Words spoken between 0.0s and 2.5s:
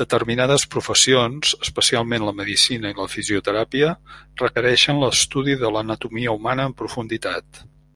Determinades professions, especialment la